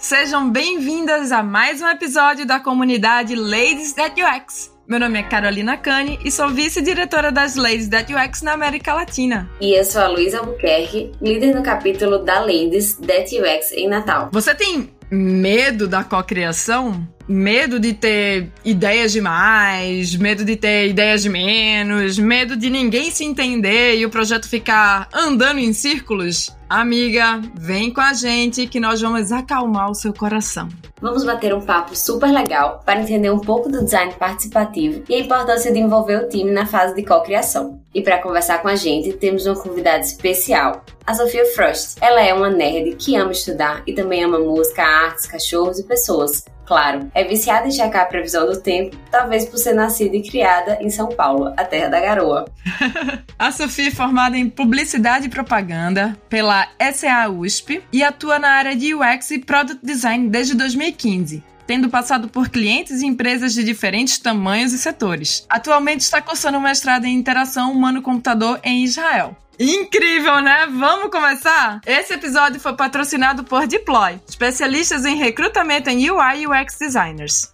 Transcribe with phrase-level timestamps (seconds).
[0.00, 4.72] Sejam bem-vindas a mais um episódio da comunidade Ladies That UX.
[4.86, 9.50] Meu nome é Carolina Cane e sou vice-diretora das Ladies That UX na América Latina.
[9.60, 14.28] E eu sou a Luísa Albuquerque, líder no capítulo da Ladies That UX em Natal.
[14.32, 17.06] Você tem medo da cocriação?
[17.28, 23.22] Medo de ter ideias demais, medo de ter ideias de menos, medo de ninguém se
[23.22, 26.50] entender e o projeto ficar andando em círculos?
[26.70, 30.70] Amiga, vem com a gente que nós vamos acalmar o seu coração.
[31.02, 35.18] Vamos bater um papo super legal para entender um pouco do design participativo e a
[35.18, 37.78] importância de envolver o time na fase de co-criação.
[37.94, 41.96] E para conversar com a gente, temos uma convidada especial, a Sofia Frost.
[42.00, 46.44] Ela é uma nerd que ama estudar e também ama música, artes, cachorros e pessoas.
[46.68, 50.76] Claro, é viciada em checar a previsão do tempo, talvez por ser nascida e criada
[50.82, 52.44] em São Paulo, a terra da garoa.
[53.38, 58.76] a Sofia é formada em Publicidade e Propaganda pela SA USP e atua na área
[58.76, 64.18] de UX e Product Design desde 2015 tendo passado por clientes e empresas de diferentes
[64.18, 65.44] tamanhos e setores.
[65.50, 69.36] Atualmente está cursando um mestrado em interação humano-computador em Israel.
[69.60, 70.66] Incrível, né?
[70.66, 71.80] Vamos começar?
[71.84, 77.52] Esse episódio foi patrocinado por Deploy, especialistas em recrutamento em UI e UX designers.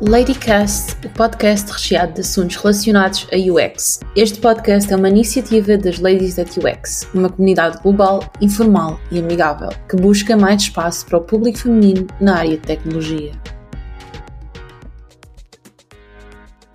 [0.00, 3.98] Ladycast, o podcast recheado de assuntos relacionados a UX.
[4.14, 9.70] Este podcast é uma iniciativa das Ladies at UX, uma comunidade global, informal e amigável,
[9.90, 13.32] que busca mais espaço para o público feminino na área de tecnologia.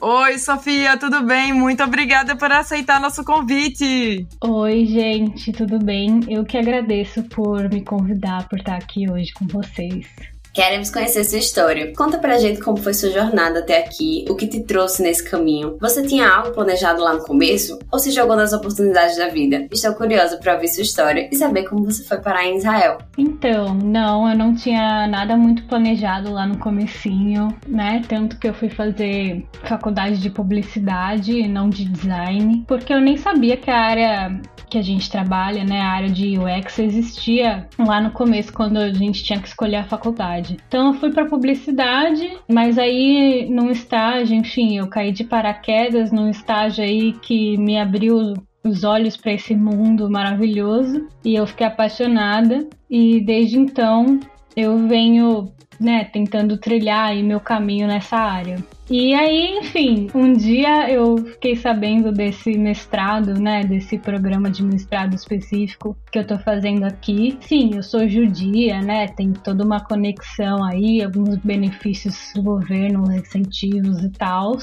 [0.01, 1.53] Oi, Sofia, tudo bem?
[1.53, 4.27] Muito obrigada por aceitar nosso convite.
[4.43, 6.19] Oi, gente, tudo bem?
[6.27, 10.05] Eu que agradeço por me convidar, por estar aqui hoje com vocês.
[10.53, 11.91] Queremos conhecer sua história.
[11.97, 15.77] Conta pra gente como foi sua jornada até aqui, o que te trouxe nesse caminho.
[15.81, 19.67] Você tinha algo planejado lá no começo ou se jogou nas oportunidades da vida?
[19.71, 22.99] Estou curiosa para ouvir sua história e saber como você foi parar em Israel.
[23.17, 28.03] Então, não, eu não tinha nada muito planejado lá no comecinho, né?
[28.07, 33.17] Tanto que eu fui fazer faculdade de publicidade e não de design, porque eu nem
[33.17, 34.39] sabia que a área
[34.73, 38.91] que a gente trabalha, né, a área de UX existia lá no começo quando a
[38.91, 40.42] gente tinha que escolher a faculdade.
[40.51, 46.29] Então eu fui para publicidade, mas aí num estágio, enfim, eu caí de paraquedas num
[46.29, 48.33] estágio aí que me abriu
[48.63, 52.67] os olhos para esse mundo maravilhoso e eu fiquei apaixonada.
[52.89, 54.19] E desde então
[54.55, 58.63] eu venho né, tentando trilhar aí meu caminho nessa área.
[58.89, 65.13] E aí, enfim, um dia eu fiquei sabendo desse mestrado, né, desse programa de mestrado
[65.15, 67.37] específico que eu tô fazendo aqui.
[67.41, 74.03] Sim, eu sou judia, né, tem toda uma conexão aí, alguns benefícios do governo, incentivos
[74.03, 74.57] e tal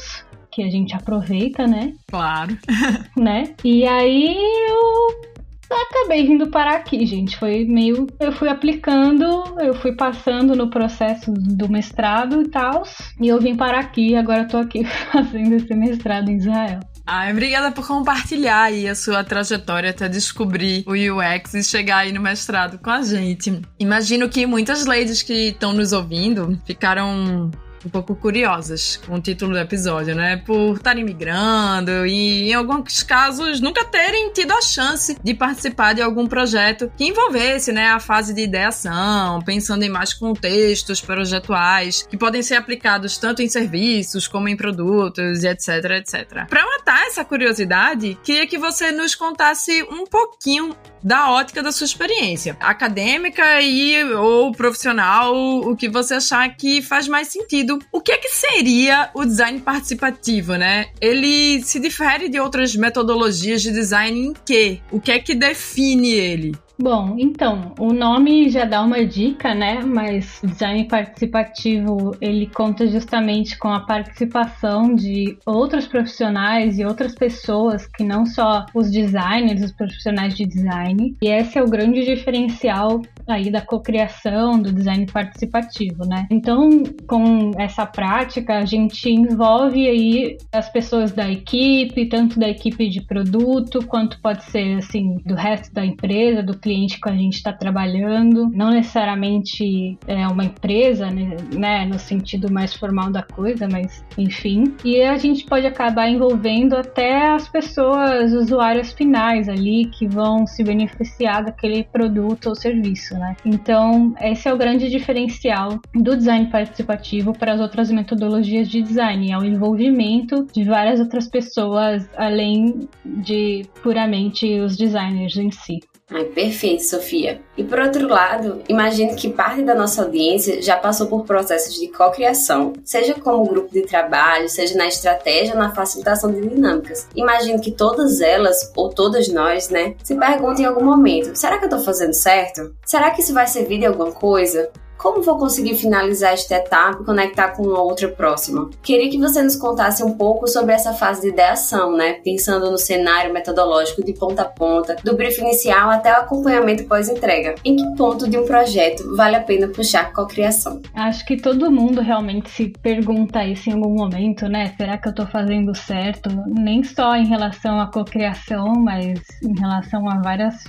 [0.50, 1.94] que a gente aproveita, né?
[2.09, 2.59] Claro.
[3.16, 3.54] né?
[3.65, 4.37] E aí
[4.69, 5.31] eu
[5.76, 7.36] acabei vindo parar aqui, gente.
[7.36, 8.06] Foi meio.
[8.19, 9.25] Eu fui aplicando,
[9.60, 12.82] eu fui passando no processo do mestrado e tal.
[13.20, 16.80] E eu vim parar aqui, agora eu tô aqui fazendo esse mestrado em Israel.
[17.06, 22.12] Ah, obrigada por compartilhar aí a sua trajetória até descobrir o UX e chegar aí
[22.12, 23.60] no mestrado com a gente.
[23.80, 27.50] Imagino que muitas ladies que estão nos ouvindo ficaram
[27.84, 30.36] um pouco curiosas com o título do episódio, né?
[30.36, 36.02] Por estarem migrando e, em alguns casos, nunca terem tido a chance de participar de
[36.02, 42.16] algum projeto que envolvesse, né, a fase de ideação, pensando em mais contextos projetuais que
[42.16, 45.68] podem ser aplicados tanto em serviços como em produtos e etc,
[45.98, 46.47] etc.
[46.48, 51.84] Para matar essa curiosidade, queria que você nos contasse um pouquinho da ótica da sua
[51.84, 57.69] experiência acadêmica e ou profissional, o que você achar que faz mais sentido.
[57.92, 60.86] O que é que seria o design participativo, né?
[61.00, 64.81] Ele se difere de outras metodologias de design em quê?
[64.91, 66.53] O que é que define ele?
[66.82, 69.82] Bom, então, o nome já dá uma dica, né?
[69.84, 77.86] Mas design participativo, ele conta justamente com a participação de outros profissionais e outras pessoas
[77.86, 81.15] que não só os designers, os profissionais de design.
[81.22, 86.27] E esse é o grande diferencial aí da cocriação do design participativo, né?
[86.30, 92.88] Então, com essa prática, a gente envolve aí as pessoas da equipe, tanto da equipe
[92.88, 97.34] de produto, quanto pode ser assim do resto da empresa, do cliente que a gente
[97.34, 98.48] está trabalhando.
[98.53, 104.74] Não necessariamente é uma empresa, né, né, no sentido mais formal da coisa, mas enfim.
[104.84, 110.62] E a gente pode acabar envolvendo até as pessoas usuárias finais ali que vão se
[110.62, 113.36] beneficiar daquele produto ou serviço né?
[113.44, 119.30] Então, esse é o grande diferencial do design participativo para as outras metodologias de design,
[119.30, 125.78] é o envolvimento de várias outras pessoas além de puramente os designers em si.
[126.10, 127.41] Ai, perfeito, Sofia.
[127.57, 131.89] E por outro lado, imagino que parte da nossa audiência já passou por processos de
[131.89, 137.07] cocriação, seja como grupo de trabalho, seja na estratégia na facilitação de dinâmicas.
[137.15, 141.66] Imagino que todas elas, ou todas nós, né, se perguntem em algum momento: será que
[141.66, 142.74] eu tô fazendo certo?
[142.84, 144.68] Será que isso vai servir de alguma coisa?
[145.00, 148.68] Como vou conseguir finalizar esta etapa e conectar com outra próxima?
[148.82, 152.14] Queria que você nos contasse um pouco sobre essa fase de ideação, né?
[152.22, 157.54] Pensando no cenário metodológico de ponta a ponta, do brief inicial até o acompanhamento pós-entrega.
[157.64, 160.82] Em que ponto de um projeto vale a pena puxar cocriação?
[160.94, 164.74] Acho que todo mundo realmente se pergunta isso em algum momento, né?
[164.76, 166.28] Será que eu tô fazendo certo?
[166.46, 170.62] Nem só em relação à cocriação, mas em relação a várias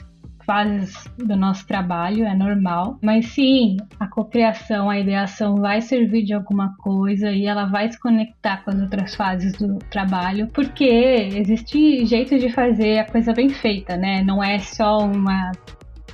[0.46, 2.98] fases do nosso trabalho, é normal.
[3.02, 8.00] Mas sim, a cocriação, a ideação vai servir de alguma coisa e ela vai se
[8.00, 13.50] conectar com as outras fases do trabalho, porque existe jeito de fazer a coisa bem
[13.50, 14.24] feita, né?
[14.24, 15.52] Não é só uma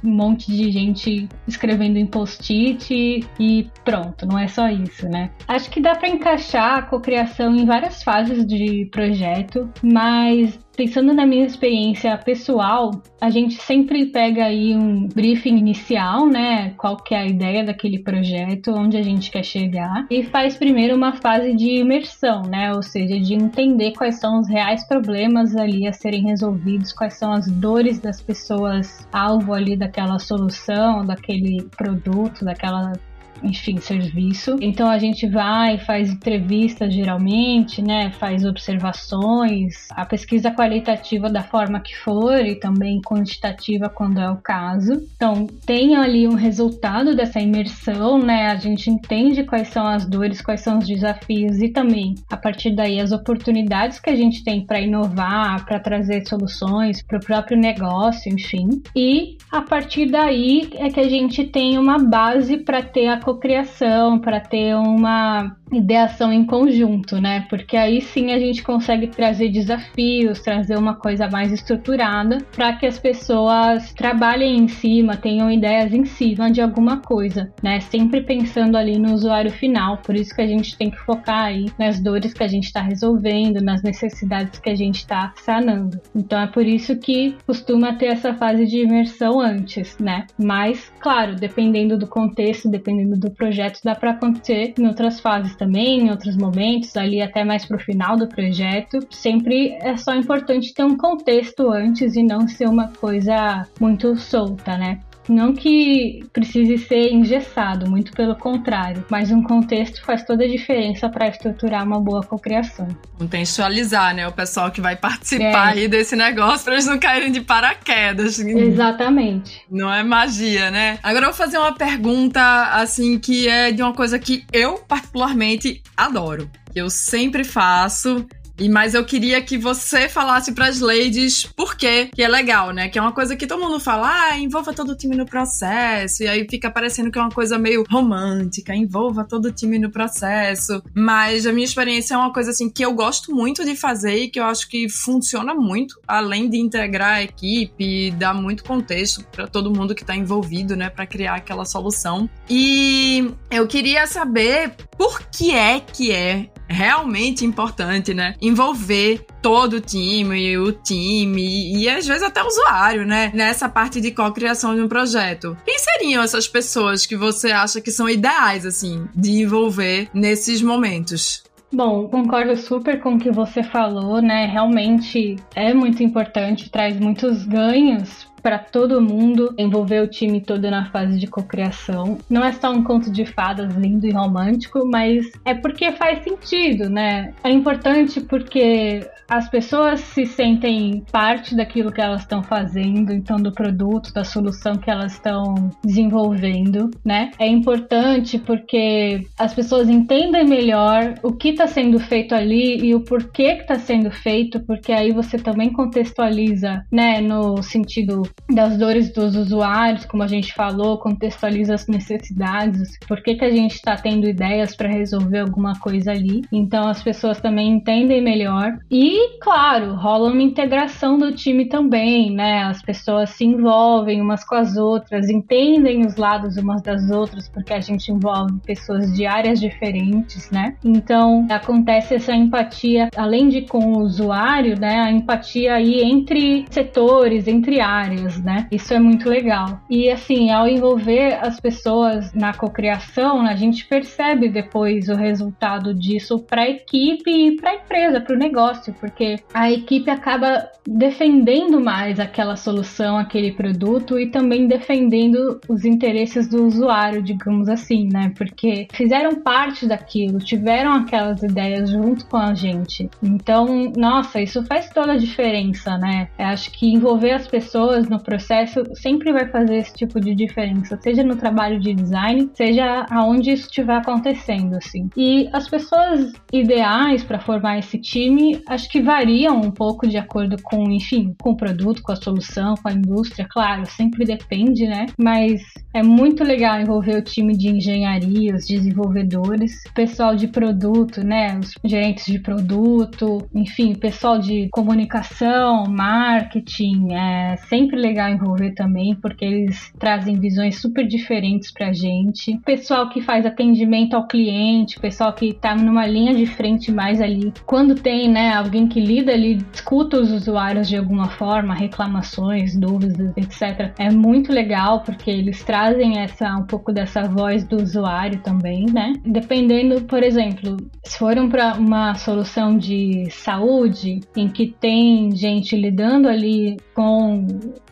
[0.04, 5.32] um monte de gente escrevendo em post-it e pronto, não é só isso, né?
[5.48, 11.26] Acho que dá para encaixar a cocriação em várias fases de projeto, mas Pensando na
[11.26, 16.70] minha experiência pessoal, a gente sempre pega aí um briefing inicial, né?
[16.78, 20.96] Qual que é a ideia daquele projeto, onde a gente quer chegar, e faz primeiro
[20.96, 22.72] uma fase de imersão, né?
[22.76, 27.34] Ou seja, de entender quais são os reais problemas ali a serem resolvidos, quais são
[27.34, 32.94] as dores das pessoas alvo ali daquela solução, daquele produto, daquela
[33.44, 34.58] enfim, serviço.
[34.62, 38.12] Então a gente vai, faz entrevistas geralmente, né?
[38.12, 44.38] Faz observações, a pesquisa qualitativa da forma que for e também quantitativa quando é o
[44.38, 44.94] caso.
[45.16, 48.48] Então tem ali um resultado dessa imersão, né?
[48.48, 52.72] A gente entende quais são as dores, quais são os desafios e também a partir
[52.72, 57.58] daí as oportunidades que a gente tem para inovar, para trazer soluções para o próprio
[57.58, 58.82] negócio, enfim.
[58.96, 64.18] E a partir daí é que a gente tem uma base para ter a cocriação,
[64.20, 67.46] para ter uma ideação em conjunto, né?
[67.50, 72.86] Porque aí sim a gente consegue trazer desafios, trazer uma coisa mais estruturada para que
[72.86, 77.82] as pessoas trabalhem em cima, tenham ideias em cima de alguma coisa, né?
[77.82, 79.98] Sempre pensando ali no usuário final.
[79.98, 82.82] Por isso que a gente tem que focar aí nas dores que a gente está
[82.82, 86.00] resolvendo, nas necessidades que a gente está sanando.
[86.16, 90.26] Então é por isso que costuma ter essa fase de imersão antes, né?
[90.40, 96.02] Mas, claro, dependendo do contexto, dependendo do projeto, dá para acontecer em outras fases também,
[96.02, 99.00] em outros momentos, ali até mais pro final do projeto.
[99.10, 104.78] Sempre é só importante ter um contexto antes e não ser uma coisa muito solta,
[104.78, 105.00] né?
[105.30, 111.10] Não que precise ser engessado, muito pelo contrário, mas um contexto faz toda a diferença
[111.10, 112.88] para estruturar uma boa cocriação.
[113.18, 114.28] Contextualizar, né?
[114.28, 115.82] O pessoal que vai participar é.
[115.82, 118.40] aí desse negócio para eles não caírem de paraquedas.
[118.40, 119.62] Exatamente.
[119.70, 121.00] Não é magia, né?
[121.04, 122.42] Agora eu vou fazer uma pergunta,
[122.72, 126.50] assim, que é de uma coisa que eu particularmente adoro.
[126.72, 128.26] Que eu sempre faço
[128.60, 132.72] e mas eu queria que você falasse para as ladies por quê, que é legal,
[132.72, 132.90] né?
[132.90, 136.24] Que é uma coisa que todo mundo fala, ah, envolva todo o time no processo.
[136.24, 139.92] E aí fica parecendo que é uma coisa meio romântica, envolva todo o time no
[139.92, 140.82] processo.
[140.94, 144.30] Mas a minha experiência é uma coisa assim que eu gosto muito de fazer e
[144.30, 149.48] que eu acho que funciona muito, além de integrar a equipe, dar muito contexto para
[149.48, 152.30] todo mundo que está envolvido, né, para criar aquela solução.
[152.50, 158.36] E eu queria saber por que é que é realmente importante, né?
[158.42, 163.32] Envolver todo o time, o time e às vezes até o usuário, né?
[163.34, 165.58] Nessa parte de co-criação de um projeto.
[165.66, 171.44] Quem seriam essas pessoas que você acha que são ideais, assim, de envolver nesses momentos?
[171.72, 174.46] Bom, concordo super com o que você falou, né?
[174.46, 180.90] Realmente é muito importante, traz muitos ganhos para todo mundo, envolver o time todo na
[180.90, 182.18] fase de cocriação.
[182.30, 186.90] Não é só um conto de fadas lindo e romântico, mas é porque faz sentido,
[186.90, 187.34] né?
[187.44, 193.52] É importante porque as pessoas se sentem parte daquilo que elas estão fazendo, então do
[193.52, 197.32] produto, da solução que elas estão desenvolvendo, né?
[197.40, 203.02] É importante porque as pessoas entendem melhor o que está sendo feito ali e o
[203.02, 209.12] porquê que está sendo feito, porque aí você também contextualiza, né, no sentido das dores
[209.14, 213.96] dos usuários, como a gente falou, contextualiza as necessidades, por que, que a gente está
[213.96, 216.42] tendo ideias para resolver alguma coisa ali.
[216.52, 218.78] Então as pessoas também entendem melhor.
[218.90, 222.64] E, claro, rola uma integração do time também, né?
[222.64, 227.74] As pessoas se envolvem umas com as outras, entendem os lados umas das outras, porque
[227.74, 230.76] a gente envolve pessoas de áreas diferentes, né?
[230.84, 235.02] Então acontece essa empatia, além de com o usuário, né?
[235.02, 238.68] A empatia aí entre setores, entre áreas né?
[238.72, 239.80] Isso é muito legal.
[239.90, 246.40] E assim, ao envolver as pessoas na cocriação, a gente percebe depois o resultado disso
[246.40, 251.80] para a equipe e para a empresa, para o negócio, porque a equipe acaba defendendo
[251.80, 258.32] mais aquela solução, aquele produto e também defendendo os interesses do usuário, digamos assim, né?
[258.38, 263.10] Porque fizeram parte daquilo, tiveram aquelas ideias junto com a gente.
[263.22, 266.30] Então, nossa, isso faz toda a diferença, né?
[266.38, 270.98] Eu acho que envolver as pessoas no processo sempre vai fazer esse tipo de diferença,
[271.02, 275.10] seja no trabalho de design, seja aonde isso estiver acontecendo, assim.
[275.16, 280.62] E as pessoas ideais para formar esse time, acho que variam um pouco de acordo
[280.62, 285.08] com, enfim, com o produto, com a solução, com a indústria, claro, sempre depende, né?
[285.18, 285.62] Mas
[285.94, 291.58] é muito legal envolver o time de engenharia, os desenvolvedores, pessoal de produto, né?
[291.58, 297.14] Os gerentes de produto, enfim, pessoal de comunicação, marketing.
[297.14, 302.60] É sempre legal envolver também, porque eles trazem visões super diferentes pra gente.
[302.66, 307.54] Pessoal que faz atendimento ao cliente, pessoal que tá numa linha de frente mais ali.
[307.66, 313.36] Quando tem, né, alguém que lida ali, escuta os usuários de alguma forma, reclamações, dúvidas,
[313.38, 313.94] etc.
[313.98, 319.14] É muito legal porque eles trazem essa um pouco dessa voz do usuário também, né?
[319.26, 326.28] Dependendo, por exemplo, se foram para uma solução de saúde em que tem gente lidando
[326.28, 327.46] ali com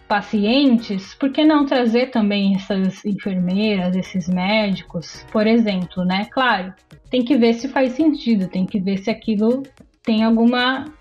[0.08, 6.28] pacientes, por que não trazer também essas enfermeiras, esses médicos, por exemplo, né?
[6.32, 6.74] Claro,
[7.10, 9.64] tem que ver se faz sentido, tem que ver se aquilo
[10.06, 10.48] tem algum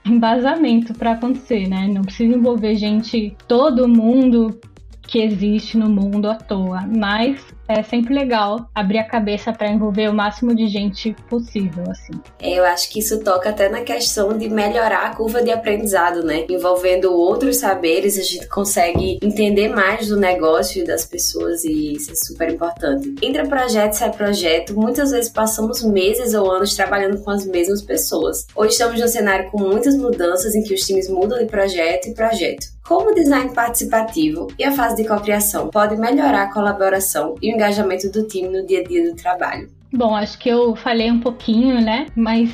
[0.05, 1.87] embasamento para acontecer, né?
[1.87, 4.59] Não precisa envolver gente, todo mundo
[5.15, 10.11] que existe no mundo à toa, mas é sempre legal abrir a cabeça para envolver
[10.11, 12.21] o máximo de gente possível, assim.
[12.43, 16.45] Eu acho que isso toca até na questão de melhorar a curva de aprendizado, né?
[16.51, 22.11] Envolvendo outros saberes, a gente consegue entender mais do negócio e das pessoas e isso
[22.11, 23.15] é super importante.
[23.23, 28.49] Entra projeto, sai projeto, muitas vezes passamos meses ou anos trabalhando com as mesmas pessoas.
[28.57, 32.15] Hoje estamos num cenário com muitas mudanças em que os times mudam de projeto e
[32.15, 32.74] projeto.
[32.87, 37.55] Como o design participativo e a fase de cocriação pode melhorar a colaboração e o
[37.55, 39.71] engajamento do time no dia a dia do trabalho?
[39.91, 42.07] Bom, acho que eu falei um pouquinho, né?
[42.15, 42.51] Mas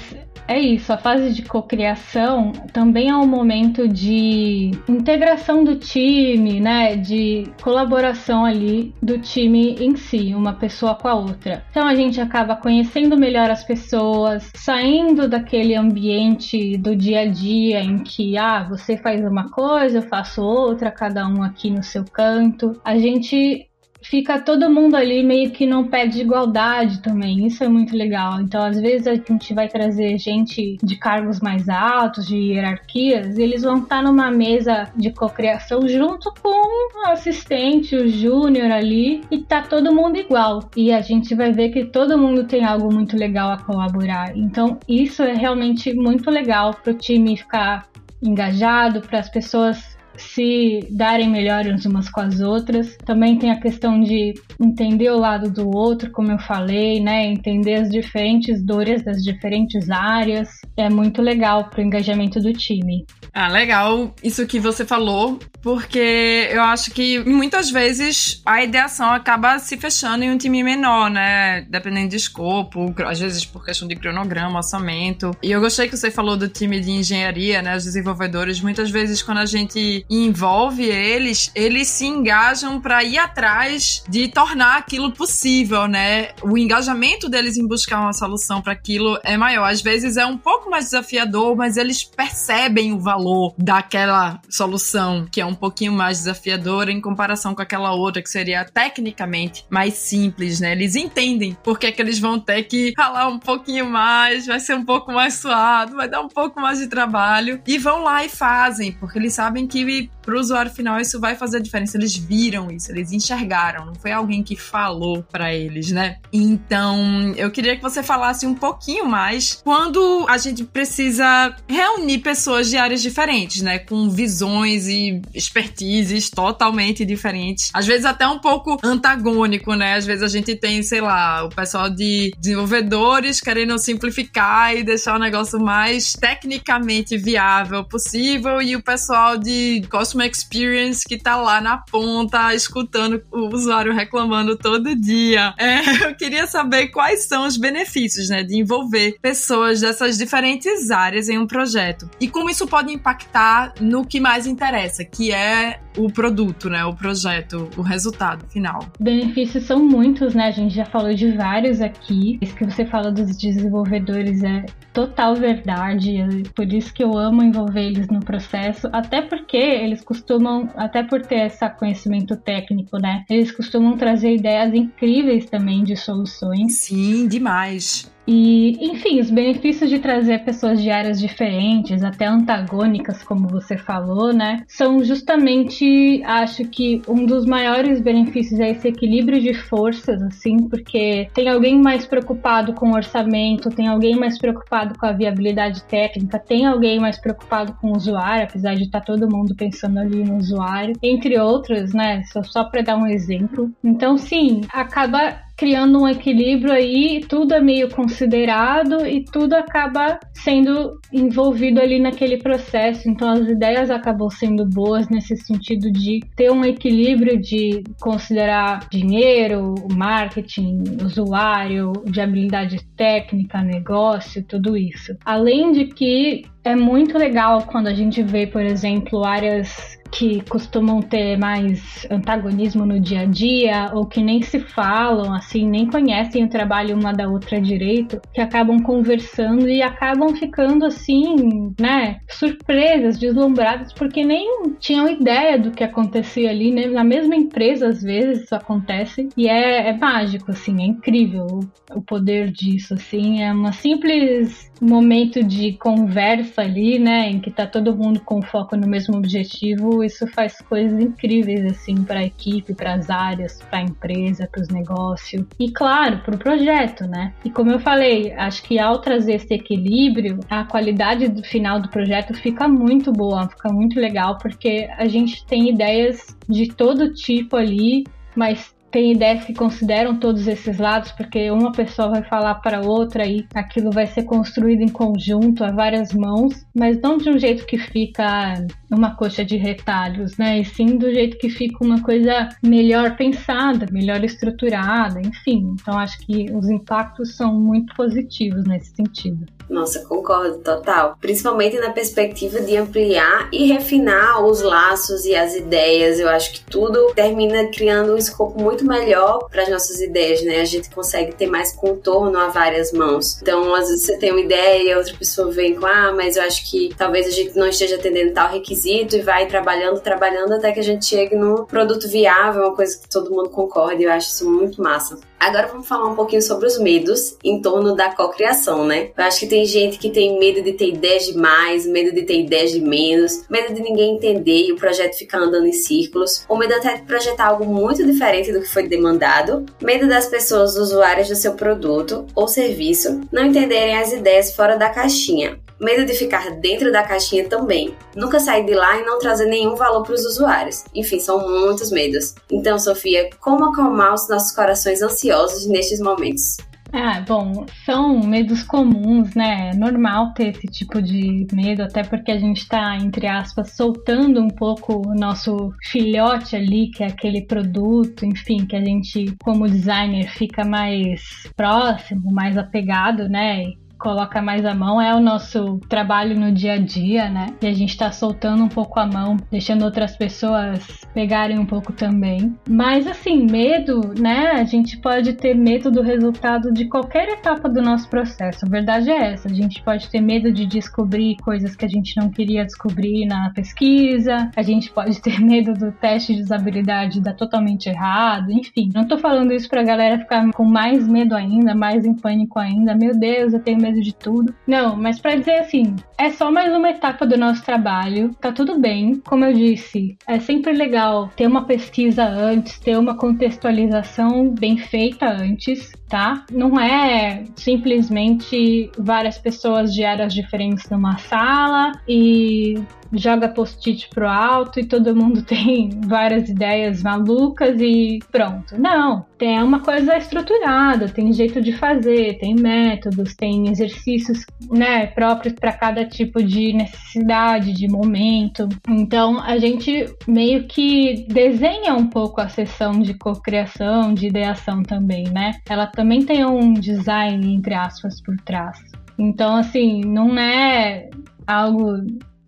[0.47, 6.97] é isso, a fase de cocriação também é um momento de integração do time, né?
[6.97, 11.65] De colaboração ali do time em si, uma pessoa com a outra.
[11.71, 17.81] Então a gente acaba conhecendo melhor as pessoas, saindo daquele ambiente do dia a dia
[17.81, 22.05] em que ah, você faz uma coisa, eu faço outra, cada um aqui no seu
[22.05, 22.81] canto.
[22.85, 23.70] A gente
[24.03, 27.47] fica todo mundo ali meio que num pé de igualdade também.
[27.47, 28.41] Isso é muito legal.
[28.41, 33.43] Então, às vezes, a gente vai trazer gente de cargos mais altos, de hierarquias, e
[33.43, 39.39] eles vão estar numa mesa de cocriação junto com o assistente, o júnior ali, e
[39.39, 40.61] tá todo mundo igual.
[40.77, 44.37] E a gente vai ver que todo mundo tem algo muito legal a colaborar.
[44.37, 47.87] Então, isso é realmente muito legal para o time ficar
[48.23, 52.97] engajado, para as pessoas se darem melhores umas com as outras.
[53.05, 57.27] Também tem a questão de entender o lado do outro, como eu falei, né?
[57.27, 60.49] Entender as diferentes dores das diferentes áreas.
[60.77, 63.05] É muito legal para o engajamento do time.
[63.33, 69.59] Ah, legal isso que você falou, porque eu acho que muitas vezes a ideação acaba
[69.59, 71.63] se fechando em um time menor, né?
[71.69, 75.31] Dependendo de escopo, às vezes por questão de cronograma, orçamento.
[75.43, 77.77] E eu gostei que você falou do time de engenharia, né?
[77.77, 84.03] Os desenvolvedores, muitas vezes quando a gente envolve eles, eles se engajam para ir atrás
[84.09, 86.31] de tornar aquilo possível, né?
[86.43, 89.71] O engajamento deles em buscar uma solução para aquilo é maior.
[89.71, 95.41] Às vezes é um pouco mais desafiador, mas eles percebem o valor daquela solução, que
[95.41, 100.59] é um pouquinho mais desafiadora em comparação com aquela outra que seria tecnicamente mais simples,
[100.59, 100.73] né?
[100.73, 104.75] Eles entendem porque é que eles vão ter que ralar um pouquinho mais, vai ser
[104.75, 108.29] um pouco mais suado, vai dar um pouco mais de trabalho e vão lá e
[108.29, 109.85] fazem, porque eles sabem que
[110.23, 111.97] para o usuário final isso vai fazer a diferença.
[111.97, 116.17] Eles viram isso, eles enxergaram, não foi alguém que falou para eles, né?
[116.33, 122.69] Então, eu queria que você falasse um pouquinho mais quando a gente precisa reunir pessoas
[122.69, 123.79] de áreas diferentes, né?
[123.79, 127.71] Com visões e expertises totalmente diferentes.
[127.75, 129.95] Às vezes até um pouco antagônico, né?
[129.95, 135.17] Às vezes a gente tem, sei lá, o pessoal de desenvolvedores querendo simplificar e deixar
[135.17, 141.37] o negócio mais tecnicamente viável possível e o pessoal de de Customer Experience que tá
[141.37, 145.55] lá na ponta, escutando o usuário reclamando todo dia.
[145.59, 151.29] É, eu queria saber quais são os benefícios, né, de envolver pessoas dessas diferentes áreas
[151.29, 156.11] em um projeto e como isso pode impactar no que mais interessa, que é o
[156.11, 158.87] produto, né, o projeto, o resultado final.
[158.99, 160.45] Benefícios são muitos, né?
[160.47, 162.39] A gente já falou de vários aqui.
[162.41, 166.45] Isso que você fala dos desenvolvedores é total verdade.
[166.55, 171.23] Por isso que eu amo envolver eles no processo, até porque eles costumam, até por
[171.23, 173.25] ter esse conhecimento técnico, né?
[173.29, 176.75] Eles costumam trazer ideias incríveis também de soluções.
[176.75, 178.11] Sim, demais.
[178.33, 184.33] E, enfim, os benefícios de trazer pessoas de áreas diferentes, até antagônicas, como você falou,
[184.33, 184.63] né?
[184.69, 191.29] São justamente, acho que um dos maiores benefícios é esse equilíbrio de forças, assim, porque
[191.35, 196.39] tem alguém mais preocupado com o orçamento, tem alguém mais preocupado com a viabilidade técnica,
[196.39, 200.23] tem alguém mais preocupado com o usuário, apesar de estar tá todo mundo pensando ali
[200.23, 202.23] no usuário, entre outros, né?
[202.33, 203.73] Só, só para dar um exemplo.
[203.83, 210.99] Então, sim, acaba criando um equilíbrio aí, tudo é meio considerado e tudo acaba sendo
[211.13, 213.07] envolvido ali naquele processo.
[213.11, 219.75] Então as ideias acabam sendo boas nesse sentido de ter um equilíbrio de considerar dinheiro,
[219.93, 225.15] marketing, usuário, de habilidade técnica, negócio, tudo isso.
[225.27, 231.01] Além de que é muito legal quando a gente vê, por exemplo, áreas que costumam
[231.01, 236.45] ter mais antagonismo no dia a dia ou que nem se falam, assim, nem conhecem
[236.45, 243.19] o trabalho uma da outra direito, que acabam conversando e acabam ficando assim, né, surpresas,
[243.19, 246.87] deslumbradas, porque nem tinham ideia do que acontecia ali, né?
[246.87, 251.99] Na mesma empresa, às vezes, isso acontece e é, é mágico, assim, é incrível o,
[251.99, 257.67] o poder disso, assim, é uma simples momento de conversa ali, né, em que tá
[257.67, 262.75] todo mundo com foco no mesmo objetivo, isso faz coisas incríveis assim para a equipe,
[262.75, 267.35] para as áreas, para a empresa, para os negócios e claro, para o projeto, né?
[267.45, 271.89] E como eu falei, acho que ao trazer esse equilíbrio, a qualidade do final do
[271.89, 277.57] projeto fica muito boa, fica muito legal porque a gente tem ideias de todo tipo
[277.57, 282.81] ali, mas tem ideias que consideram todos esses lados, porque uma pessoa vai falar para
[282.81, 287.39] outra e aquilo vai ser construído em conjunto a várias mãos, mas não de um
[287.39, 288.55] jeito que fica
[288.91, 290.61] uma coxa de retalhos, né?
[290.61, 295.75] E sim do jeito que fica uma coisa melhor pensada, melhor estruturada, enfim.
[295.81, 299.47] Então acho que os impactos são muito positivos nesse sentido.
[299.71, 301.17] Nossa, concordo total.
[301.21, 306.19] Principalmente na perspectiva de ampliar e refinar os laços e as ideias.
[306.19, 310.61] Eu acho que tudo termina criando um escopo muito melhor para as nossas ideias, né?
[310.61, 313.41] A gente consegue ter mais contorno a várias mãos.
[313.41, 316.43] Então, às vezes você tem uma ideia e outra pessoa vem com, ah, mas eu
[316.43, 320.73] acho que talvez a gente não esteja atendendo tal requisito e vai trabalhando, trabalhando até
[320.73, 324.03] que a gente chegue no produto viável, uma coisa que todo mundo concorda.
[324.03, 325.17] E eu acho isso muito massa.
[325.41, 329.09] Agora vamos falar um pouquinho sobre os medos em torno da cocriação, né?
[329.17, 332.41] Eu acho que tem gente que tem medo de ter ideias demais, medo de ter
[332.41, 336.59] ideias de menos, medo de ninguém entender e o projeto ficar andando em círculos, ou
[336.59, 341.29] medo até de projetar algo muito diferente do que foi demandado, medo das pessoas usuárias
[341.31, 346.51] do seu produto ou serviço não entenderem as ideias fora da caixinha, medo de ficar
[346.57, 350.25] dentro da caixinha também, nunca sair de lá e não trazer nenhum valor para os
[350.25, 350.85] usuários.
[350.95, 352.35] Enfim, são muitos medos.
[352.51, 356.57] Então, Sofia, como acalmar os nossos corações ansiosos nestes momentos?
[356.93, 359.71] Ah, bom, são medos comuns, né?
[359.71, 364.41] É normal ter esse tipo de medo, até porque a gente está, entre aspas, soltando
[364.41, 369.69] um pouco o nosso filhote ali, que é aquele produto, enfim, que a gente, como
[369.69, 371.21] designer, fica mais
[371.57, 373.63] próximo, mais apegado, né?
[374.01, 377.49] Coloca mais a mão é o nosso trabalho no dia a dia, né?
[377.63, 381.93] E a gente tá soltando um pouco a mão, deixando outras pessoas pegarem um pouco
[381.93, 382.57] também.
[382.69, 384.53] Mas assim, medo, né?
[384.53, 388.65] A gente pode ter medo do resultado de qualquer etapa do nosso processo.
[388.65, 389.49] A verdade é essa.
[389.49, 393.51] A gente pode ter medo de descobrir coisas que a gente não queria descobrir na
[393.51, 394.51] pesquisa.
[394.57, 398.51] A gente pode ter medo do teste de usabilidade dar totalmente errado.
[398.51, 402.59] Enfim, não tô falando isso pra galera ficar com mais medo ainda, mais em pânico
[402.59, 402.95] ainda.
[402.95, 404.55] Meu Deus, eu tenho medo de tudo.
[404.67, 408.79] Não, mas para dizer assim, é só mais uma etapa do nosso trabalho, tá tudo
[408.79, 409.21] bem.
[409.27, 415.27] Como eu disse, é sempre legal ter uma pesquisa antes, ter uma contextualização bem feita
[415.27, 415.93] antes.
[416.11, 416.45] Tá?
[416.53, 422.75] Não é simplesmente várias pessoas de áreas diferentes numa sala e
[423.13, 428.79] joga post-it pro alto e todo mundo tem várias ideias malucas e pronto.
[428.79, 435.55] Não, tem uma coisa estruturada, tem jeito de fazer, tem métodos, tem exercícios, né, próprios
[435.55, 438.69] para cada tipo de necessidade, de momento.
[438.89, 445.25] Então, a gente meio que desenha um pouco a sessão de cocriação, de ideação também,
[445.25, 445.53] né?
[445.69, 448.79] Ela também tem um design entre aspas por trás.
[449.19, 451.11] Então, assim, não é
[451.47, 451.99] algo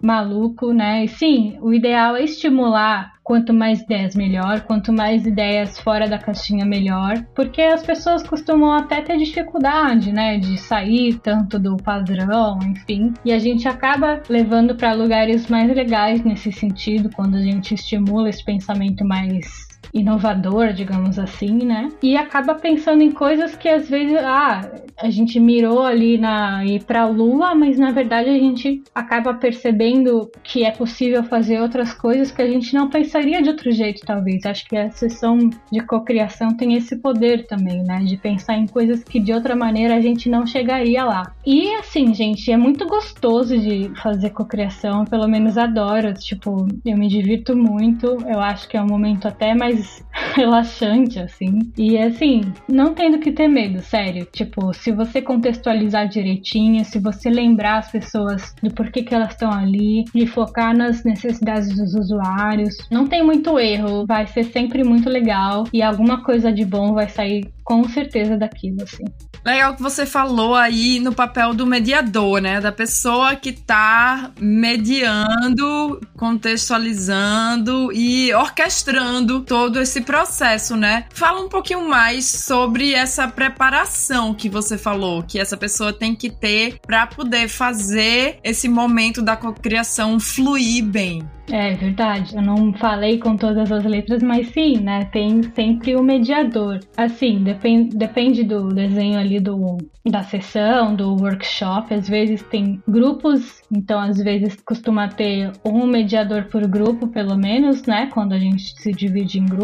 [0.03, 1.05] maluco, né?
[1.05, 6.19] E sim, o ideal é estimular quanto mais ideias melhor, quanto mais ideias fora da
[6.19, 12.59] caixinha melhor, porque as pessoas costumam até ter dificuldade, né, de sair tanto do padrão,
[12.67, 17.75] enfim, e a gente acaba levando para lugares mais legais nesse sentido quando a gente
[17.75, 21.91] estimula esse pensamento mais inovador, digamos assim, né?
[22.03, 26.83] E acaba pensando em coisas que às vezes, ah, a gente mirou ali na ir
[26.85, 32.31] para Lua, mas na verdade a gente acaba percebendo que é possível fazer outras coisas
[32.31, 34.47] que a gente não pensaria de outro jeito, talvez.
[34.47, 35.39] Acho que a sessão
[35.71, 37.99] de cocriação tem esse poder também, né?
[37.99, 41.35] De pensar em coisas que de outra maneira a gente não chegaria lá.
[41.45, 46.15] E assim, gente, é muito gostoso de fazer cocriação, pelo menos adoro.
[46.15, 48.07] Tipo, eu me divirto muito.
[48.27, 51.73] Eu acho que é um momento até mais mais relaxante, assim.
[51.77, 54.27] E assim, não tendo que ter medo, sério.
[54.33, 59.51] Tipo, se você contextualizar direitinho, se você lembrar as pessoas do porquê que elas estão
[59.51, 64.07] ali, e focar nas necessidades dos usuários, não tem muito erro.
[64.07, 68.83] Vai ser sempre muito legal e alguma coisa de bom vai sair com certeza daquilo,
[68.83, 69.05] assim.
[69.45, 72.61] Legal que você falou aí no papel do mediador, né?
[72.61, 81.05] Da pessoa que tá mediando, contextualizando e orquestrando todo esse processo, né?
[81.13, 86.31] Fala um pouquinho mais sobre essa preparação que você falou, que essa pessoa tem que
[86.31, 91.23] ter para poder fazer esse momento da cocriação fluir bem.
[91.51, 95.05] É verdade, eu não falei com todas as letras, mas sim, né?
[95.07, 96.81] Tem sempre o mediador.
[96.97, 101.93] Assim, depend, depende do desenho ali do, da sessão, do workshop.
[101.93, 107.83] Às vezes tem grupos, então às vezes costuma ter um mediador por grupo, pelo menos,
[107.83, 108.09] né?
[108.15, 109.62] Quando a gente se divide em grupos,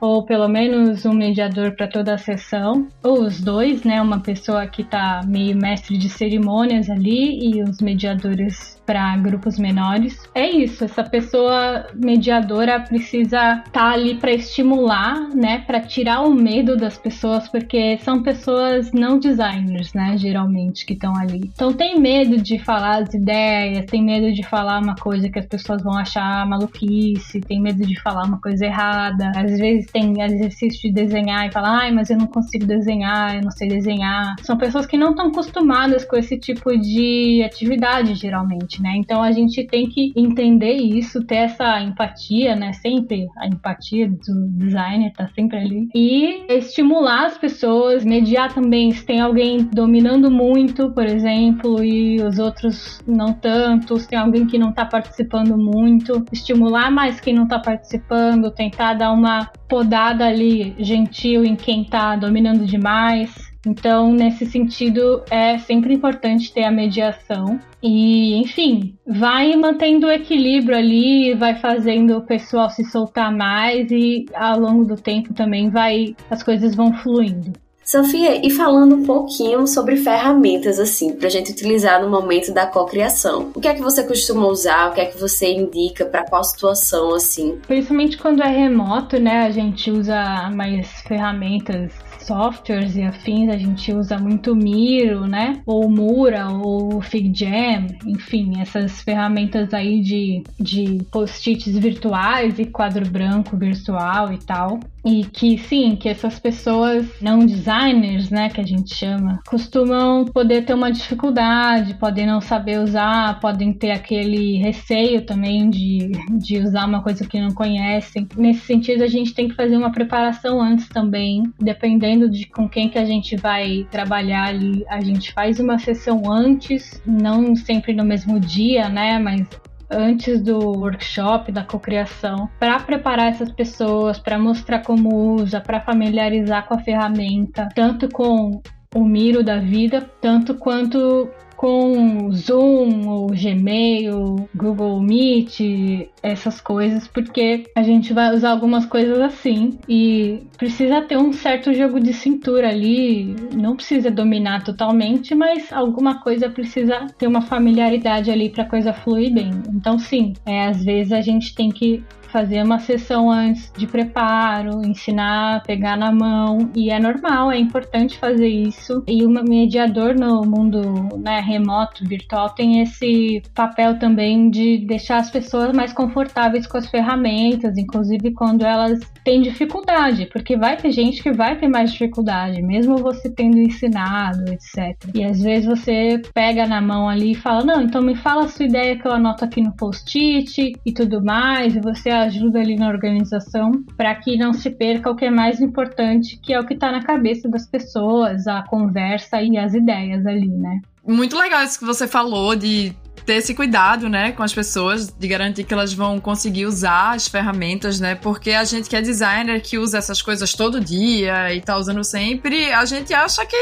[0.00, 4.00] ou pelo menos um mediador para toda a sessão, ou os dois, né?
[4.00, 10.18] Uma pessoa que tá meio mestre de cerimônias ali e os mediadores para grupos menores.
[10.34, 16.34] É isso, essa pessoa mediadora precisa estar tá ali para estimular, né, para tirar o
[16.34, 21.50] medo das pessoas, porque são pessoas não designers, né, geralmente que estão ali.
[21.54, 25.44] Então tem medo de falar as ideias, tem medo de falar uma coisa que as
[25.44, 29.32] pessoas vão achar maluquice, tem medo de falar uma coisa errada.
[29.36, 33.42] Às vezes tem exercício de desenhar e falar, ai, mas eu não consigo desenhar, eu
[33.42, 34.34] não sei desenhar.
[34.40, 38.94] São pessoas que não estão acostumadas com esse tipo de atividade, geralmente né?
[38.96, 42.72] Então a gente tem que entender isso, ter essa empatia, né?
[42.72, 45.88] Sempre a empatia do designer tá sempre ali.
[45.94, 52.38] E estimular as pessoas, mediar também se tem alguém dominando muito, por exemplo, e os
[52.38, 57.46] outros não tanto, se tem alguém que não tá participando muito, estimular mais quem não
[57.46, 63.47] tá participando, tentar dar uma podada ali gentil em quem tá dominando demais.
[63.66, 67.58] Então, nesse sentido, é sempre importante ter a mediação.
[67.82, 74.26] E, enfim, vai mantendo o equilíbrio ali, vai fazendo o pessoal se soltar mais e
[74.34, 77.52] ao longo do tempo também vai as coisas vão fluindo.
[77.84, 82.66] Sofia, e falando um pouquinho sobre ferramentas assim, para a gente utilizar no momento da
[82.66, 83.50] cocriação.
[83.54, 84.90] O que é que você costuma usar?
[84.90, 87.58] O que é que você indica para qual situação assim?
[87.66, 89.46] Principalmente quando é remoto, né?
[89.46, 91.90] A gente usa mais ferramentas
[92.28, 95.62] softwares e afins, a gente usa muito Miro, né?
[95.64, 103.56] Ou Mura, ou FigJam, enfim, essas ferramentas aí de, de post-its virtuais e quadro branco
[103.56, 104.78] virtual e tal.
[105.04, 110.66] E que sim, que essas pessoas não designers, né, que a gente chama, costumam poder
[110.66, 116.84] ter uma dificuldade, podem não saber usar, podem ter aquele receio também de, de usar
[116.84, 118.28] uma coisa que não conhecem.
[118.36, 122.88] Nesse sentido, a gente tem que fazer uma preparação antes também, dependendo de com quem
[122.88, 124.82] que a gente vai trabalhar ali.
[124.88, 129.46] A gente faz uma sessão antes, não sempre no mesmo dia, né, mas
[129.90, 136.66] antes do workshop, da cocriação, para preparar essas pessoas, para mostrar como usa, para familiarizar
[136.66, 138.62] com a ferramenta, tanto com
[138.94, 147.64] o Miro da vida, tanto quanto com Zoom, ou Gmail, Google Meet, essas coisas, porque
[147.76, 152.68] a gente vai usar algumas coisas assim e precisa ter um certo jogo de cintura
[152.68, 158.68] ali, não precisa dominar totalmente, mas alguma coisa precisa ter uma familiaridade ali para a
[158.68, 159.50] coisa fluir bem.
[159.74, 164.84] Então, sim, é, às vezes a gente tem que fazer uma sessão antes de preparo,
[164.84, 169.02] ensinar, pegar na mão, e é normal, é importante fazer isso.
[169.06, 170.80] E o mediador no mundo
[171.18, 176.88] né, remoto, virtual, tem esse papel também de deixar as pessoas mais confortáveis com as
[176.88, 182.62] ferramentas, inclusive quando elas têm dificuldade, porque vai ter gente que vai ter mais dificuldade,
[182.62, 184.96] mesmo você tendo ensinado, etc.
[185.14, 188.48] E às vezes você pega na mão ali e fala: Não, então me fala a
[188.48, 192.76] sua ideia que eu anoto aqui no post-it e tudo mais, e você ajuda ali
[192.76, 196.66] na organização para que não se perca o que é mais importante, que é o
[196.66, 200.80] que está na cabeça das pessoas, a conversa e as ideias ali, né?
[201.06, 202.94] Muito legal isso que você falou de
[203.28, 207.28] ter esse cuidado, né, com as pessoas, de garantir que elas vão conseguir usar as
[207.28, 208.14] ferramentas, né?
[208.14, 212.02] Porque a gente que é designer, que usa essas coisas todo dia e tá usando
[212.02, 213.56] sempre, a gente acha que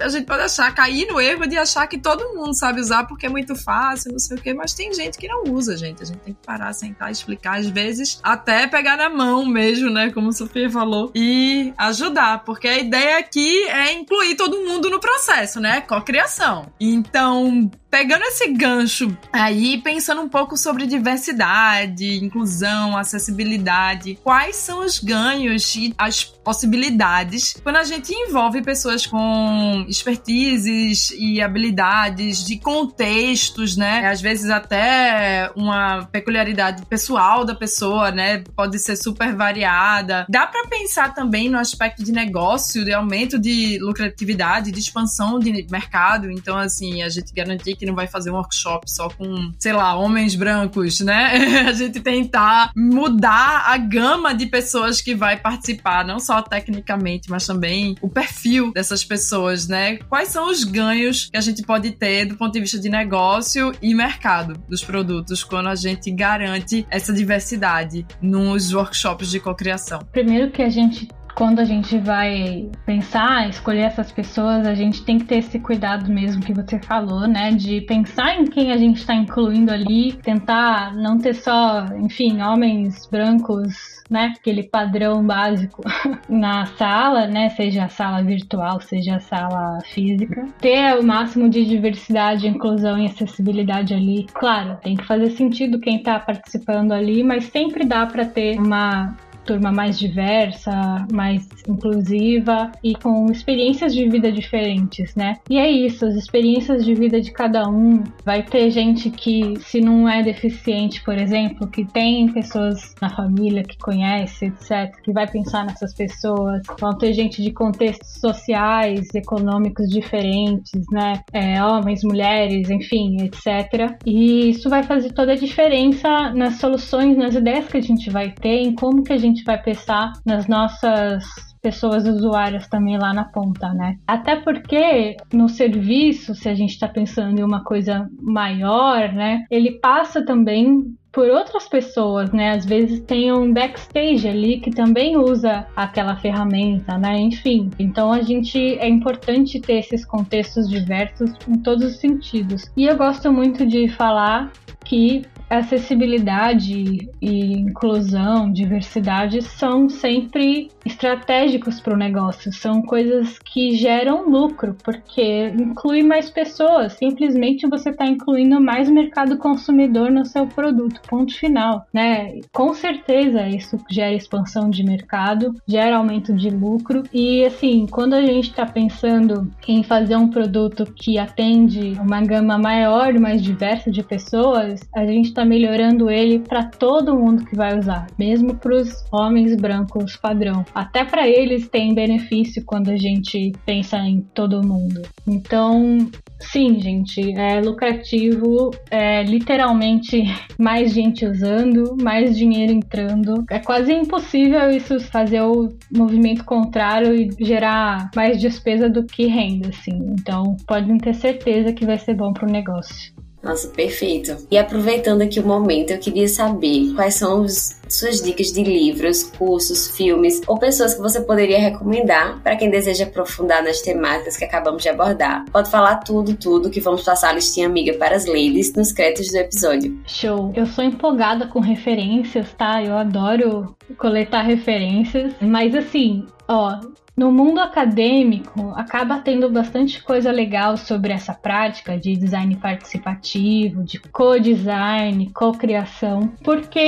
[0.00, 3.26] a gente pode achar, cair no erro de achar que todo mundo sabe usar porque
[3.26, 6.02] é muito fácil, não sei o quê, mas tem gente que não usa, gente.
[6.02, 10.10] A gente tem que parar, sentar, explicar, às vezes, até pegar na mão mesmo, né?
[10.10, 14.98] Como a Sofia falou, e ajudar, porque a ideia aqui é incluir todo mundo no
[14.98, 15.82] processo, né?
[15.82, 16.72] Co-criação.
[16.80, 24.98] Então, pegando esse gancho aí, pensando um pouco sobre diversidade, inclusão, acessibilidade, quais são os
[24.98, 33.76] ganhos e as possibilidades quando a gente envolve pessoas com expertises e habilidades de contextos,
[33.76, 34.06] né?
[34.06, 38.44] Às vezes até uma peculiaridade pessoal da pessoa, né?
[38.54, 40.26] Pode ser super variada.
[40.28, 45.66] Dá para pensar também no aspecto de negócio, de aumento de lucratividade, de expansão de
[45.70, 46.30] mercado.
[46.30, 49.96] Então, assim, a gente garantir que não vai fazer um workshop só com, sei lá,
[49.96, 51.64] homens brancos, né?
[51.66, 57.46] a gente tentar mudar a gama de pessoas que vai participar, não só tecnicamente, mas
[57.46, 59.96] também o perfil dessas pessoas, né?
[60.10, 63.72] Quais são os ganhos que a gente pode ter do ponto de vista de negócio
[63.80, 70.00] e mercado dos produtos quando a gente garante essa diversidade nos workshops de cocriação?
[70.12, 71.08] Primeiro que a gente
[71.40, 76.12] quando a gente vai pensar, escolher essas pessoas, a gente tem que ter esse cuidado
[76.12, 77.50] mesmo que você falou, né?
[77.52, 83.08] De pensar em quem a gente está incluindo ali, tentar não ter só, enfim, homens
[83.10, 83.74] brancos,
[84.10, 84.34] né?
[84.38, 85.82] Aquele padrão básico
[86.28, 87.48] na sala, né?
[87.48, 90.44] Seja a sala virtual, seja a sala física.
[90.60, 94.26] Ter o máximo de diversidade, inclusão e acessibilidade ali.
[94.34, 99.16] Claro, tem que fazer sentido quem está participando ali, mas sempre dá para ter uma
[99.50, 100.70] turma mais diversa,
[101.12, 105.38] mais inclusiva e com experiências de vida diferentes, né?
[105.50, 108.04] E é isso, as experiências de vida de cada um.
[108.24, 113.64] Vai ter gente que, se não é deficiente, por exemplo, que tem pessoas na família
[113.64, 116.62] que conhece, etc., que vai pensar nessas pessoas.
[116.78, 121.14] Vão ter gente de contextos sociais, econômicos diferentes, né?
[121.32, 123.96] É, homens, mulheres, enfim, etc.
[124.06, 128.30] E isso vai fazer toda a diferença nas soluções, nas ideias que a gente vai
[128.30, 131.24] ter, em como que a gente gente vai pensar nas nossas
[131.62, 133.96] pessoas usuárias também lá na ponta, né?
[134.06, 139.72] Até porque no serviço, se a gente está pensando em uma coisa maior, né, ele
[139.72, 142.52] passa também por outras pessoas, né?
[142.52, 147.18] Às vezes tem um backstage ali que também usa aquela ferramenta, né?
[147.18, 152.70] Enfim, então a gente é importante ter esses contextos diversos em todos os sentidos.
[152.76, 154.52] E eu gosto muito de falar
[154.84, 164.30] que acessibilidade e inclusão, diversidade são sempre estratégicos para o negócio, são coisas que geram
[164.30, 171.00] lucro, porque inclui mais pessoas, simplesmente você está incluindo mais mercado consumidor no seu produto,
[171.08, 172.38] ponto final, né?
[172.52, 178.24] Com certeza isso gera expansão de mercado, gera aumento de lucro e assim, quando a
[178.24, 184.02] gente está pensando em fazer um produto que atende uma gama maior, mais diversa de
[184.02, 188.76] pessoas, a gente está está melhorando ele para todo mundo que vai usar, mesmo para
[188.76, 190.64] os homens brancos padrão.
[190.74, 195.00] Até para eles tem benefício quando a gente pensa em todo mundo.
[195.26, 195.98] Então,
[196.38, 200.24] sim, gente, é lucrativo, é literalmente
[200.58, 203.44] mais gente usando, mais dinheiro entrando.
[203.50, 209.70] É quase impossível isso fazer o movimento contrário e gerar mais despesa do que renda,
[209.70, 209.98] assim.
[210.18, 213.14] Então, podem ter certeza que vai ser bom para o negócio.
[213.42, 214.36] Nossa, perfeito.
[214.50, 219.24] E aproveitando aqui o momento, eu queria saber quais são os, suas dicas de livros,
[219.24, 224.44] cursos, filmes ou pessoas que você poderia recomendar para quem deseja aprofundar nas temáticas que
[224.44, 225.44] acabamos de abordar.
[225.50, 229.32] Pode falar tudo, tudo, que vamos passar a listinha amiga para as ladies nos créditos
[229.32, 229.98] do episódio.
[230.06, 230.52] Show.
[230.54, 232.82] Eu sou empolgada com referências, tá?
[232.82, 236.78] Eu adoro coletar referências, mas assim, ó,
[237.20, 243.98] no mundo acadêmico, acaba tendo bastante coisa legal sobre essa prática de design participativo, de
[243.98, 246.80] co-design, co-criação, porque,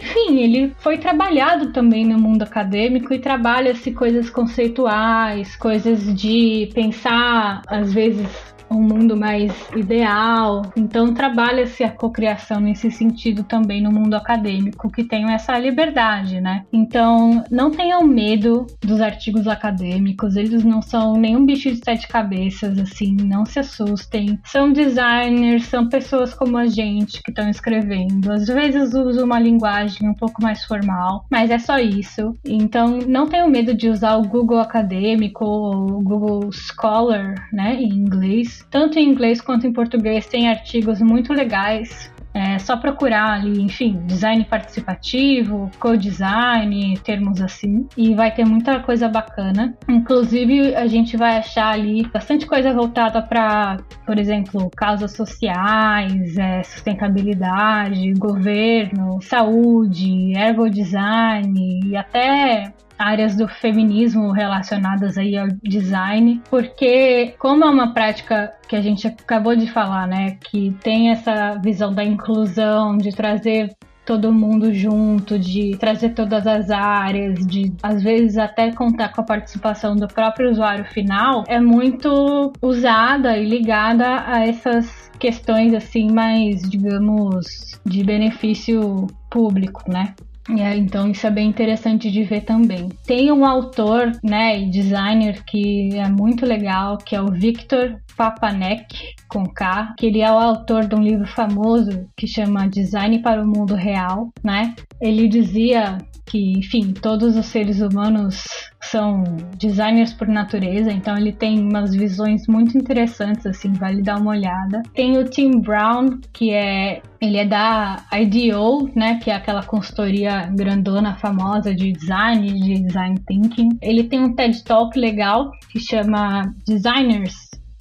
[0.00, 7.60] enfim, ele foi trabalhado também no mundo acadêmico e trabalha-se coisas conceituais, coisas de pensar,
[7.66, 10.62] às vezes, um mundo mais ideal.
[10.76, 16.64] Então trabalha-se a cocriação nesse sentido também no mundo acadêmico, que tem essa liberdade, né?
[16.72, 22.78] Então não tenham medo dos artigos acadêmicos, eles não são nenhum bicho de sete cabeças,
[22.78, 24.38] assim, não se assustem.
[24.44, 28.32] São designers, são pessoas como a gente que estão escrevendo.
[28.32, 32.34] Às vezes usam uma linguagem um pouco mais formal, mas é só isso.
[32.44, 37.88] Então não tenham medo de usar o Google Acadêmico ou o Google Scholar, né, em
[37.88, 42.12] inglês tanto em inglês quanto em português, tem artigos muito legais.
[42.34, 49.08] É só procurar ali, enfim, design participativo, co-design, termos assim, e vai ter muita coisa
[49.08, 49.74] bacana.
[49.88, 56.62] Inclusive, a gente vai achar ali bastante coisa voltada para, por exemplo, causas sociais, é,
[56.62, 67.64] sustentabilidade, governo, saúde, ergodesign e até áreas do feminismo relacionadas aí ao design, porque como
[67.64, 72.04] é uma prática que a gente acabou de falar, né, que tem essa visão da
[72.04, 73.74] inclusão, de trazer
[74.06, 79.24] todo mundo junto, de trazer todas as áreas, de às vezes até contar com a
[79.24, 86.62] participação do próprio usuário final, é muito usada e ligada a essas questões assim mais,
[86.62, 90.14] digamos, de benefício público, né?
[90.48, 92.88] É, então isso é bem interessante de ver também.
[93.04, 99.14] Tem um autor, né, e designer que é muito legal, que é o Victor Papanek,
[99.28, 103.42] com K, que ele é o autor de um livro famoso que chama Design para
[103.42, 104.74] o Mundo Real, né?
[105.00, 108.44] Ele dizia que, enfim, todos os seres humanos
[108.82, 109.22] são
[109.56, 114.82] designers por natureza, então ele tem umas visões muito interessantes, assim, vale dar uma olhada.
[114.94, 120.46] Tem o Tim Brown, que é ele é da IDEO, né, que é aquela consultoria
[120.54, 123.70] grandona famosa de design, de design thinking.
[123.80, 127.34] Ele tem um TED Talk legal que chama Designers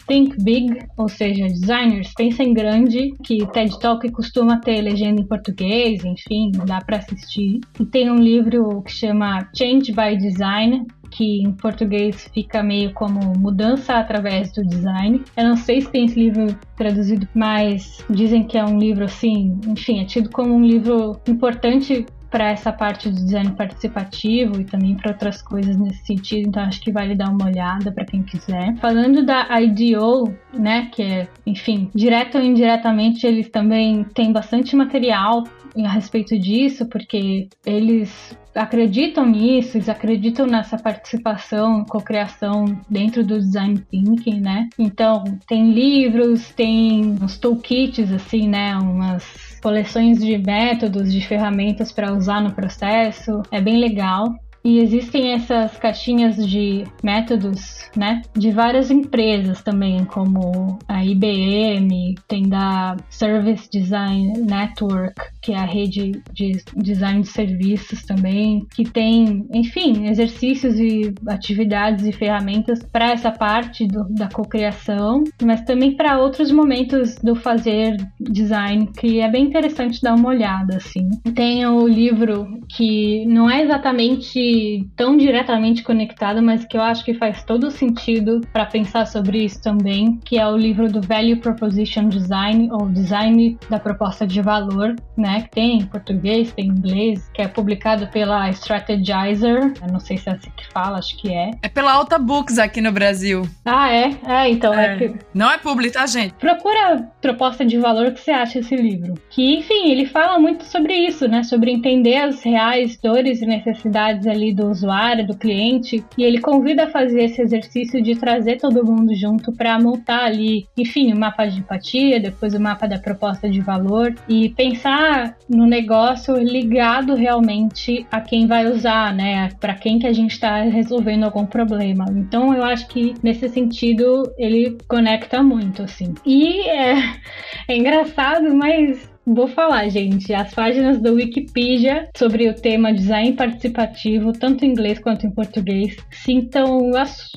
[0.07, 6.03] Think Big, ou seja, designers pensem grande, que TED Talk costuma ter legenda em português,
[6.05, 7.59] enfim, dá para assistir.
[7.79, 13.33] E tem um livro que chama Change by Design, que em português fica meio como
[13.37, 15.23] mudança através do design.
[15.37, 19.57] Eu não sei se tem esse livro traduzido, mas dizem que é um livro assim,
[19.67, 24.93] enfim, é tido como um livro importante para essa parte do design participativo e também
[24.93, 28.75] para outras coisas nesse sentido, então acho que vale dar uma olhada para quem quiser.
[28.75, 35.45] Falando da IDO, né, que é, enfim, direto ou indiretamente eles também têm bastante material
[35.81, 43.77] a respeito disso, porque eles acreditam nisso, eles acreditam nessa participação, cocriação dentro do design
[43.91, 44.69] thinking, né?
[44.77, 49.23] Então, tem livros, tem uns toolkits assim, né, umas
[49.65, 53.41] coleções de métodos, de ferramentas para usar no processo.
[53.51, 54.31] É bem legal.
[54.65, 62.49] E existem essas caixinhas de métodos, né, de várias empresas também, como a IBM, tem
[62.49, 69.47] da Service Design Network, que é a rede de design de serviços também, que tem,
[69.53, 76.17] enfim, exercícios e atividades e ferramentas para essa parte do, da cocriação, mas também para
[76.17, 81.07] outros momentos do fazer design, que é bem interessante dar uma olhada, assim.
[81.35, 84.54] Tem o livro que não é exatamente
[84.95, 89.61] tão diretamente conectada, mas que eu acho que faz todo sentido para pensar sobre isso
[89.61, 94.95] também, que é o livro do Value Proposition Design, ou Design da Proposta de Valor,
[95.17, 95.41] né?
[95.41, 99.73] Que tem em português, tem em inglês, que é publicado pela Strategizer.
[99.81, 101.51] Eu não sei se é assim que fala, acho que é.
[101.61, 103.47] É pela Alta Books aqui no Brasil.
[103.65, 104.11] Ah, é?
[104.25, 104.93] É, então é.
[104.93, 105.15] é que...
[105.33, 106.33] Não é público, tá, gente?
[106.35, 109.13] Procura proposta de valor que você acha esse livro.
[109.29, 111.43] Que, enfim, ele fala muito sobre isso, né?
[111.43, 116.39] Sobre entender as reais dores e necessidades ali ali do usuário, do cliente, e ele
[116.39, 121.17] convida a fazer esse exercício de trazer todo mundo junto para montar ali, enfim, o
[121.17, 127.15] mapa de empatia, depois o mapa da proposta de valor e pensar no negócio ligado
[127.15, 129.49] realmente a quem vai usar, né?
[129.59, 132.05] Para quem que a gente está resolvendo algum problema.
[132.11, 136.13] Então eu acho que nesse sentido ele conecta muito, assim.
[136.25, 136.95] E é,
[137.67, 140.31] é engraçado, mas Vou falar, gente.
[140.35, 145.97] As páginas do Wikipedia sobre o tema design participativo, tanto em inglês quanto em português,
[146.11, 146.91] sintam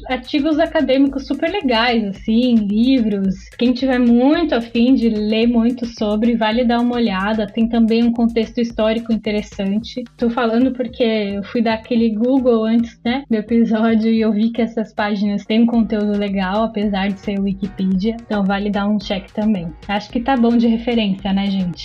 [0.07, 3.35] artigos acadêmicos super legais, assim, livros.
[3.59, 7.47] Quem tiver muito afim de ler muito sobre, vale dar uma olhada.
[7.47, 10.05] Tem também um contexto histórico interessante.
[10.19, 14.51] Tô falando porque eu fui dar aquele Google antes, né, do episódio e eu vi
[14.51, 18.15] que essas páginas têm um conteúdo legal, apesar de ser Wikipedia.
[18.27, 19.73] Então vale dar um check também.
[19.89, 21.78] Acho que tá bom de referência, né, gente?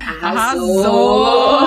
[0.00, 1.66] Arrasou!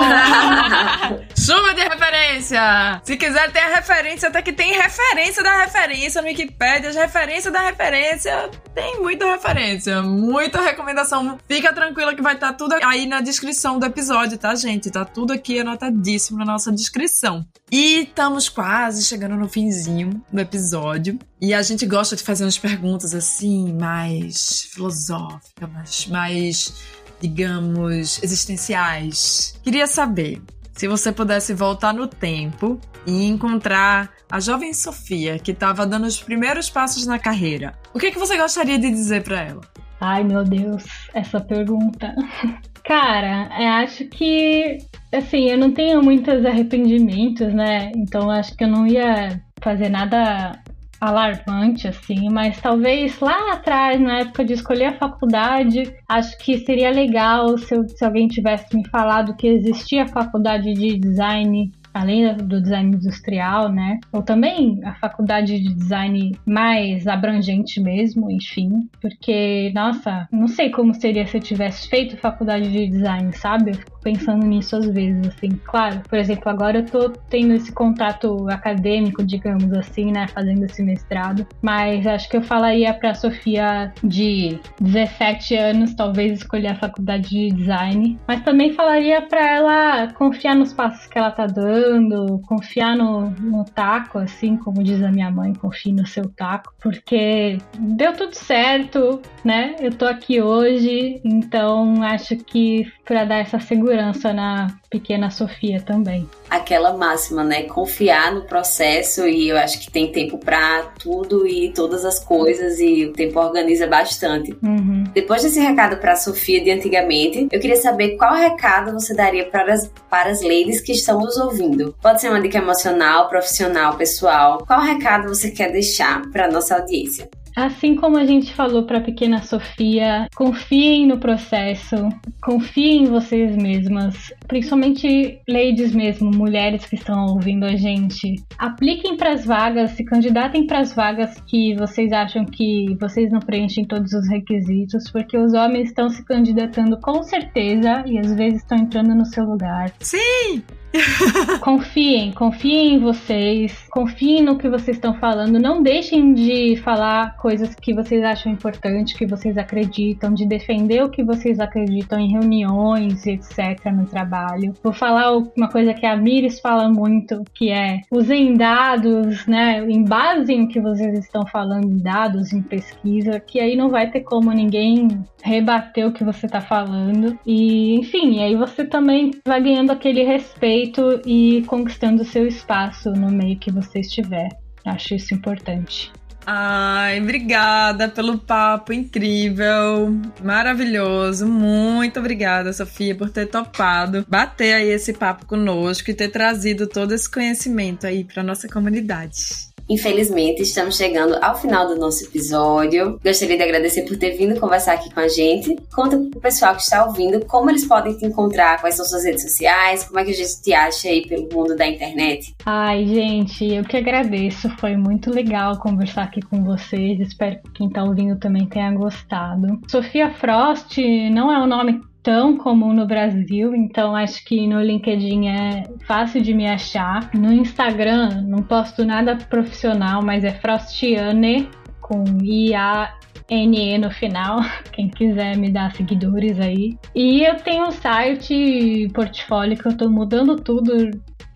[1.36, 3.00] Chuva de referência!
[3.04, 7.52] Se quiser ter a referência, até que tem referência da referência no Wikipedia, as referências
[7.52, 11.38] da referência, tem muita referência, muita recomendação.
[11.48, 14.90] Fica tranquila que vai estar tá tudo aí na descrição do episódio, tá, gente?
[14.90, 17.44] Tá tudo aqui anotadíssimo na nossa descrição.
[17.70, 21.18] E estamos quase chegando no finzinho do episódio.
[21.40, 29.58] E a gente gosta de fazer umas perguntas assim, mais filosóficas, mais digamos, existenciais.
[29.62, 30.42] Queria saber
[30.72, 36.22] se você pudesse voltar no tempo e encontrar a jovem Sofia que estava dando os
[36.22, 37.74] primeiros passos na carreira.
[37.92, 39.60] O que, é que você gostaria de dizer para ela?
[40.00, 42.14] Ai, meu Deus, essa pergunta.
[42.84, 44.78] Cara, eu acho que
[45.12, 47.92] assim, eu não tenho muitos arrependimentos, né?
[47.94, 50.58] Então acho que eu não ia fazer nada
[51.00, 56.90] alarmante, assim, mas talvez lá atrás, na época de escolher a faculdade, acho que seria
[56.90, 62.36] legal se, eu, se alguém tivesse me falado que existia a faculdade de design além
[62.36, 63.98] do design industrial, né?
[64.12, 68.88] Ou também a faculdade de design mais abrangente mesmo, enfim.
[69.00, 73.72] Porque, nossa, não sei como seria se eu tivesse feito faculdade de design, sabe?
[74.02, 75.50] Pensando nisso às vezes, assim.
[75.64, 80.82] Claro, por exemplo, agora eu tô tendo esse contato acadêmico, digamos assim, né, fazendo esse
[80.82, 87.28] mestrado, mas acho que eu falaria pra Sofia de 17 anos, talvez escolher a faculdade
[87.28, 92.96] de design, mas também falaria para ela confiar nos passos que ela tá dando, confiar
[92.96, 98.12] no, no taco, assim como diz a minha mãe, confie no seu taco, porque deu
[98.14, 99.76] tudo certo, né?
[99.80, 103.89] Eu tô aqui hoje, então acho que para dar essa segurança
[104.32, 106.28] na pequena Sofia também.
[106.48, 107.62] Aquela máxima, né?
[107.62, 112.80] Confiar no processo e eu acho que tem tempo para tudo e todas as coisas
[112.80, 114.56] e o tempo organiza bastante.
[114.62, 115.04] Uhum.
[115.14, 119.72] Depois desse recado para Sofia de antigamente, eu queria saber qual recado você daria para
[119.72, 121.94] as, para as ladies que estão nos ouvindo.
[122.02, 124.64] Pode ser uma dica emocional, profissional, pessoal.
[124.66, 127.28] Qual recado você quer deixar para nossa audiência?
[127.56, 131.96] Assim como a gente falou para a pequena Sofia, confiem no processo,
[132.42, 138.36] confiem em vocês mesmas, principalmente ladies mesmo, mulheres que estão ouvindo a gente.
[138.58, 143.40] Apliquem para as vagas, se candidatem para as vagas que vocês acham que vocês não
[143.40, 148.62] preenchem todos os requisitos, porque os homens estão se candidatando com certeza e às vezes
[148.62, 149.92] estão entrando no seu lugar.
[150.00, 150.62] Sim!
[151.60, 157.74] confiem, confiem em vocês, confiem no que vocês estão falando, não deixem de falar coisas
[157.74, 163.26] que vocês acham importante, que vocês acreditam, de defender o que vocês acreditam em reuniões
[163.26, 164.74] etc no trabalho.
[164.82, 170.64] Vou falar uma coisa que a Miris fala muito, que é usem dados, né, embasem
[170.64, 174.50] o que vocês estão falando em dados, em pesquisa, que aí não vai ter como
[174.52, 175.08] ninguém
[175.42, 177.38] rebater o que você está falando.
[177.46, 180.79] E, enfim, aí você também vai ganhando aquele respeito
[181.26, 184.48] e conquistando seu espaço no meio que você estiver.
[184.84, 186.10] Acho isso importante.
[186.46, 191.46] Ai, obrigada pelo papo incrível, maravilhoso.
[191.46, 197.12] Muito obrigada, Sofia, por ter topado bater aí esse papo conosco e ter trazido todo
[197.12, 199.69] esse conhecimento aí para nossa comunidade.
[199.90, 203.18] Infelizmente, estamos chegando ao final do nosso episódio.
[203.24, 205.76] Gostaria de agradecer por ter vindo conversar aqui com a gente.
[205.92, 209.42] Conta pro pessoal que está ouvindo como eles podem te encontrar, quais são suas redes
[209.42, 212.54] sociais, como é que a gente te acha aí pelo mundo da internet.
[212.64, 214.70] Ai, gente, eu que agradeço.
[214.78, 217.18] Foi muito legal conversar aqui com vocês.
[217.18, 219.80] Espero que quem está ouvindo também tenha gostado.
[219.88, 220.98] Sofia Frost
[221.32, 226.42] não é um nome tão comum no Brasil, então acho que no LinkedIn é fácil
[226.42, 227.30] de me achar.
[227.34, 231.68] No Instagram não posto nada profissional, mas é Frostiane
[232.00, 233.14] com I A
[233.48, 234.60] N E no final,
[234.92, 236.96] quem quiser me dar seguidores aí.
[237.14, 241.10] E eu tenho um site, portfólio que eu tô mudando tudo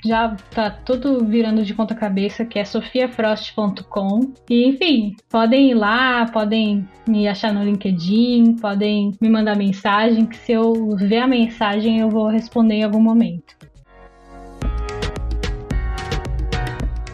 [0.05, 4.33] já tá tudo virando de ponta cabeça, que é sofiafrost.com.
[4.49, 10.37] E enfim, podem ir lá, podem me achar no LinkedIn, podem me mandar mensagem, que
[10.37, 13.57] se eu ver a mensagem eu vou responder em algum momento.